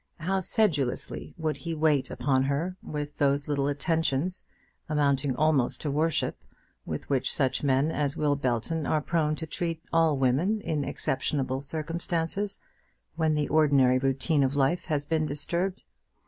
How 0.17 0.39
sedulously 0.41 1.35
would 1.37 1.57
he 1.57 1.75
wait 1.75 2.09
upon 2.09 2.41
her 2.45 2.75
with 2.81 3.17
those 3.19 3.47
little 3.47 3.67
attentions, 3.67 4.45
amounting 4.89 5.35
almost 5.35 5.79
to 5.81 5.91
worship, 5.91 6.43
with 6.87 7.07
which 7.07 7.31
such 7.31 7.61
men 7.61 7.91
as 7.91 8.17
Will 8.17 8.35
Belton 8.35 8.87
are 8.87 8.99
prone 8.99 9.35
to 9.35 9.45
treat 9.45 9.79
all 9.93 10.17
women 10.17 10.59
in 10.61 10.83
exceptionable 10.83 11.61
circumstances, 11.61 12.61
when 13.15 13.35
the 13.35 13.47
ordinary 13.49 13.99
routine 13.99 14.41
of 14.43 14.55
life 14.55 14.85
has 14.85 15.05
been 15.05 15.27
disturbed! 15.27 15.83